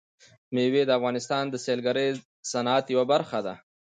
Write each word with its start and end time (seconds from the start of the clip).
مېوې 0.53 0.83
د 0.85 0.91
افغانستان 0.99 1.43
د 1.49 1.55
سیلګرۍ 1.65 2.09
د 2.13 2.17
صنعت 2.51 2.85
یوه 2.93 3.05
برخه 3.13 3.39
ده. 3.45 3.53